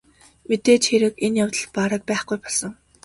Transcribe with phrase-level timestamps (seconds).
[0.47, 2.71] Мэдээж хэрэг энэ явдал бараг байхгүй болсон.